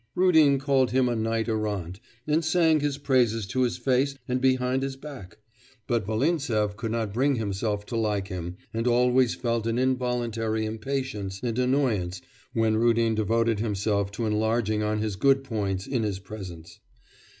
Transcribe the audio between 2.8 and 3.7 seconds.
praises to